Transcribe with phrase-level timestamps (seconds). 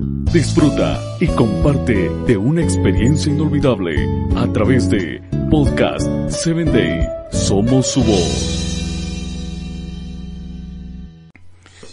[0.00, 7.08] Disfruta y comparte de una experiencia inolvidable a través de Podcast 7 Day.
[7.32, 8.68] Somos su voz.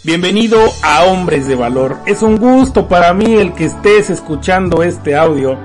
[0.04, 1.96] Bienvenido a Hombres de Valor.
[2.06, 5.58] Es un gusto para mí el que estés escuchando este audio.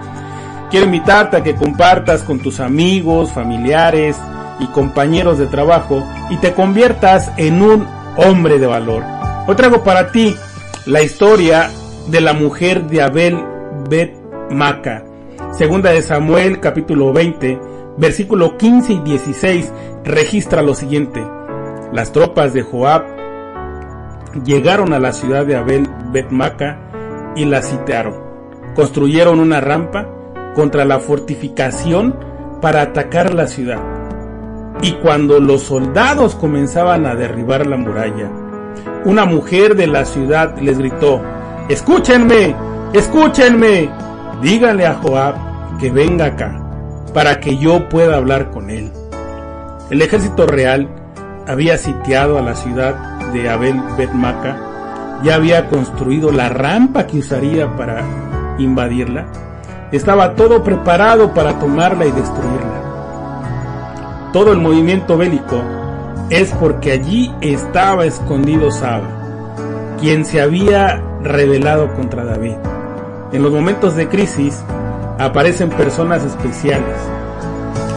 [0.71, 4.17] Quiero invitarte a que compartas con tus amigos, familiares
[4.59, 7.87] y compañeros de trabajo y te conviertas en un
[8.17, 9.03] hombre de valor.
[9.45, 10.35] Hoy traigo para ti
[10.87, 11.69] la historia
[12.07, 13.37] de la mujer de Abel
[13.89, 14.15] Bet
[14.49, 15.03] Maca.
[15.51, 17.59] Segunda de Samuel capítulo 20,
[17.97, 21.25] versículo 15 y 16 registra lo siguiente.
[21.93, 23.03] Las tropas de Joab
[24.43, 26.79] llegaron a la ciudad de Abel Bet Maca
[27.35, 28.15] y la sitiaron.
[28.75, 30.07] Construyeron una rampa
[30.55, 32.15] contra la fortificación
[32.61, 33.79] para atacar la ciudad.
[34.81, 38.31] Y cuando los soldados comenzaban a derribar la muralla,
[39.05, 41.21] una mujer de la ciudad les gritó,
[41.71, 42.55] escúchenme,
[42.93, 43.89] escúchenme,
[44.41, 45.35] díganle a Joab
[45.79, 46.61] que venga acá,
[47.13, 48.91] para que yo pueda hablar con él.
[49.89, 50.89] El ejército real
[51.47, 52.95] había sitiado a la ciudad
[53.31, 54.57] de Abel Betmaca,
[55.23, 58.03] ya había construido la rampa que usaría para
[58.57, 59.27] invadirla,
[59.91, 62.81] estaba todo preparado para tomarla y destruirla.
[64.33, 65.61] Todo el movimiento bélico
[66.29, 69.07] es porque allí estaba escondido Saba,
[69.99, 72.55] quien se había rebelado contra David.
[73.31, 74.63] En los momentos de crisis
[75.19, 76.97] aparecen personas especiales.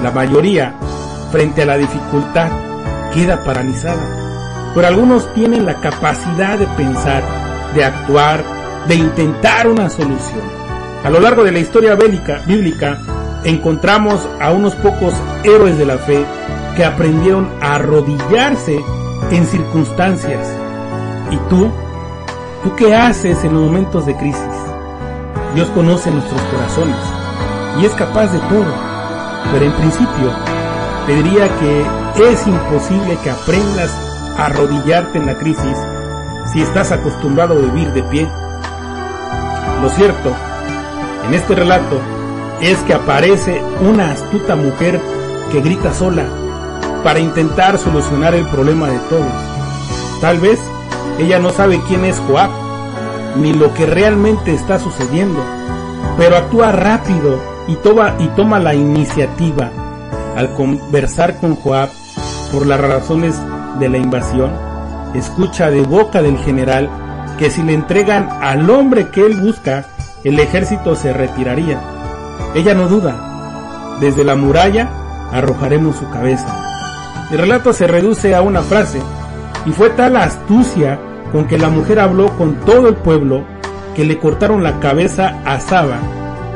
[0.03, 0.75] La mayoría,
[1.33, 2.50] frente a la dificultad,
[3.12, 4.72] queda paralizada.
[4.75, 7.22] Pero algunos tienen la capacidad de pensar,
[7.75, 8.42] de actuar,
[8.89, 10.42] de intentar una solución.
[11.05, 12.98] A lo largo de la historia bélica, bíblica,
[13.44, 16.25] encontramos a unos pocos héroes de la fe
[16.77, 18.83] que aprendieron a arrodillarse
[19.31, 20.48] en circunstancias.
[21.31, 21.70] ¿Y tú?
[22.64, 24.40] ¿Tú qué haces en los momentos de crisis?
[25.54, 26.96] Dios conoce nuestros corazones
[27.78, 28.74] y es capaz de todo.
[29.52, 30.32] Pero en principio,
[31.06, 33.91] te diría que es imposible que aprendas
[34.38, 35.76] a arrodillarte en la crisis
[36.50, 38.26] si estás acostumbrado a vivir de pie.
[39.82, 40.34] Lo cierto,
[41.26, 42.00] en este relato,
[42.62, 45.03] es que aparece una astuta mujer
[45.53, 46.24] que grita sola
[47.03, 49.32] para intentar solucionar el problema de todos.
[50.22, 50.58] Tal vez
[51.19, 52.50] ella no sabe quién es Joab,
[53.37, 55.41] ni lo que realmente está sucediendo,
[56.16, 59.71] pero actúa rápido y toma, la iniciativa
[60.37, 61.88] al conversar con Joab
[62.53, 63.34] por las razones
[63.78, 64.50] de la invasión.
[65.15, 66.91] Escucha de boca del general
[67.38, 69.87] que si le entregan al hombre que él busca,
[70.25, 71.81] el ejército se retiraría.
[72.54, 73.97] Ella no duda.
[74.00, 74.91] Desde la muralla
[75.33, 77.28] arrojaremos su cabeza.
[77.31, 79.00] El relato se reduce a una frase,
[79.66, 80.98] y fue tal la astucia
[81.32, 83.42] con que la mujer habló con todo el pueblo
[83.94, 85.98] que le cortaron la cabeza a Saba,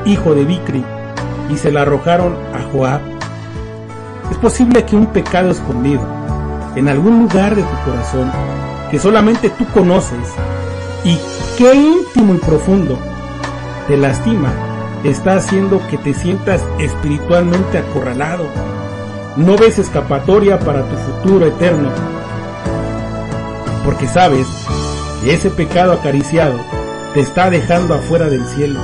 [0.04, 0.84] hijo de Bicri,
[1.48, 3.00] y se la arrojaron a Joab.
[4.30, 6.02] Es posible que un pecado escondido,
[6.76, 8.30] en algún lugar de tu corazón,
[8.90, 10.34] que solamente tú conoces,
[11.04, 11.18] y
[11.56, 12.98] qué íntimo y profundo
[13.86, 14.52] te lastima,
[15.04, 18.46] está haciendo que te sientas espiritualmente acorralado,
[19.36, 21.88] no ves escapatoria para tu futuro eterno,
[23.88, 24.46] porque sabes
[25.24, 26.60] que ese pecado acariciado
[27.14, 28.78] te está dejando afuera del cielo.